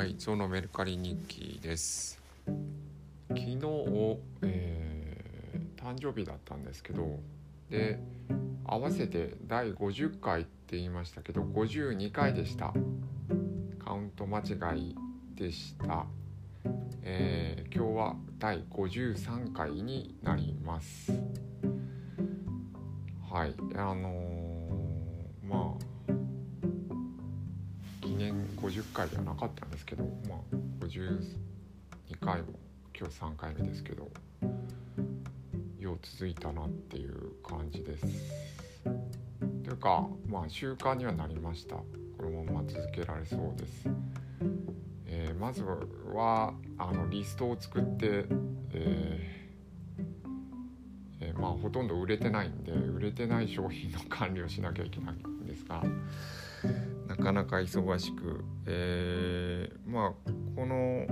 [0.00, 2.18] はい、ゾのメルカリ日記です。
[2.46, 3.58] 昨日、
[4.40, 7.18] えー誕生日だったんですけど、
[7.68, 8.00] で、
[8.64, 12.72] 合わせて第50回って言いましたけど、52回でした。
[13.78, 14.96] カウント間違い
[15.34, 16.06] でした。
[17.02, 21.12] えー今日は第53回になります。
[23.30, 24.49] はい、あのー
[28.70, 30.38] 50回ではなかったんですけど、まあ、
[30.84, 31.18] 52
[32.20, 32.50] 回も
[32.96, 34.08] 今日3回目ですけど
[35.80, 38.06] よう続いたなっていう感じです。
[39.64, 41.84] というかまあ習慣にはなりましたこ
[42.20, 43.88] のまま続けられそうです。
[45.06, 48.26] えーまずはあのリストを作って、
[48.72, 50.04] えー
[51.22, 55.82] えーまあほとんど売れてないんで売れてない商品の管理をしなきゃいけないんですが
[57.30, 61.06] かなか忙しく、えーまあこの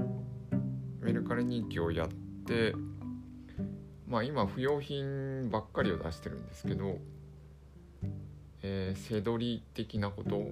[1.00, 2.08] メルカリ日記をやっ
[2.44, 2.74] て
[4.06, 6.98] まあ今不要品ばっかりを出してるんですけど、
[8.62, 10.50] えー、背取り的なこと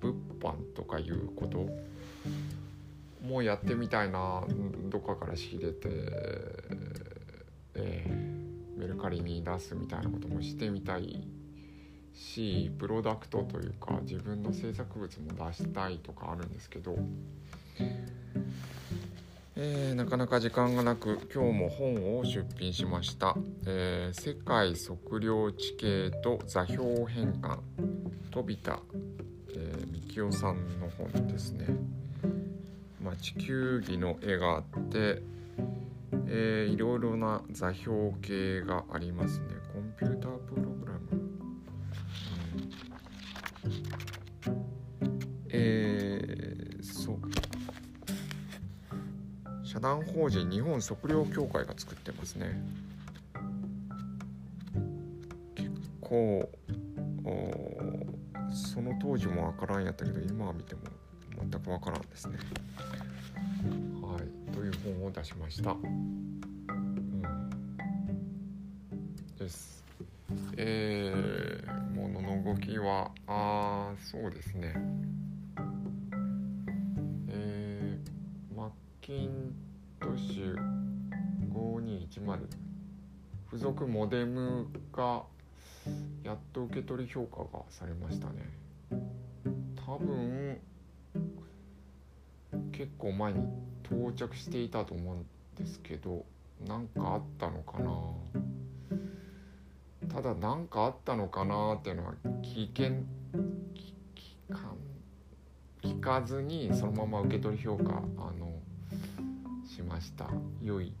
[0.00, 1.68] 物販とかいうこと
[3.26, 4.44] もやってみたいな
[4.88, 5.88] どっかから仕入れて、
[7.74, 8.32] えー
[8.80, 11.24] メルカリに出すみたいなこともしてみたい
[12.14, 16.96] しプロダクトというか自分の制作物も出したいとかあるんですけど、
[19.56, 27.58] えーなかなか時間がなく今日も本を出品しました「えー世界測量地形と座標変換」
[28.32, 28.80] 飛田、
[29.54, 31.66] えー、幹夫さんの本ですね。
[33.02, 35.22] まあ、地球儀の絵があって、
[36.28, 39.46] えーいろいろな座標系がありますね。
[39.74, 41.00] コンピュータープログラム、
[45.52, 47.18] えーそう
[49.64, 52.62] 社団法人日本測量協会が作ってますね
[55.54, 55.70] 結
[56.00, 56.50] 構
[58.52, 60.82] その当時もわからんやったけど今は見ても
[61.40, 62.36] 全くわからんですね
[64.02, 65.70] はい、という本を出しました。
[65.70, 67.22] うん、
[69.38, 69.84] です。
[70.56, 74.74] えー、ものの動きは、あーそうですね。
[79.02, 79.52] キン
[79.98, 80.56] トッシュ
[81.52, 82.38] 5210
[83.50, 85.24] 付属モデムが
[86.22, 88.48] やっと受け取り評価がされましたね。
[89.74, 90.60] 多分
[92.70, 93.40] 結構前に
[93.84, 95.26] 到着していたと思うん
[95.56, 96.24] ですけど
[96.64, 97.90] 何かあったのかな。
[100.14, 103.04] ただ何かあったのかなっていうのは聞けん
[103.34, 104.76] 聞かん。
[105.82, 108.52] 聞かずにそのまま受け取り評価あの
[109.92, 110.30] ました。
[110.62, 110.94] 良い、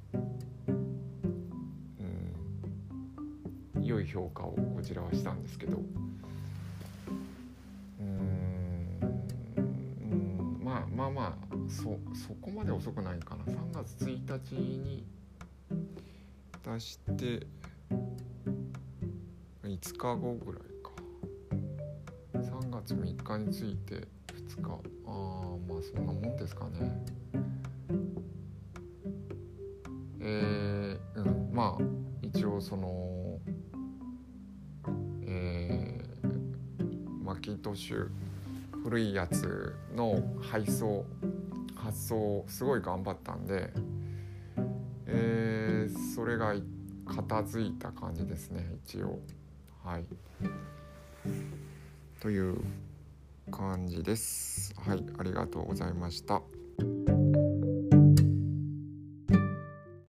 [3.74, 5.78] うん、良い評価をこちらはしたんですけど。
[7.98, 8.10] うん
[9.56, 13.44] うんまあまあまあそそこまで遅くないかな。
[13.44, 15.06] 3月1日に
[16.62, 17.46] 出して
[19.62, 20.92] 5日後ぐらいか。
[22.34, 24.06] 3月3日について
[24.50, 24.70] 2日。
[25.06, 25.10] ああ
[25.66, 27.02] まあそんなもんですかね。
[30.22, 31.82] えー、うんまあ
[32.22, 33.38] 一応その
[35.24, 38.08] えー、マッキントッシュ
[38.84, 41.04] 古いやつの配送
[41.74, 43.70] 発送すごい頑張ったんで、
[45.06, 46.54] えーそれが
[47.06, 49.18] 片付いた感じですね一応。
[49.84, 50.04] はい。
[52.20, 52.60] という
[53.50, 54.74] 感じです。
[54.76, 56.40] はいありがとうございました。